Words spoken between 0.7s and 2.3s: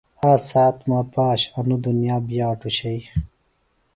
مہ پش انوۡ دنیا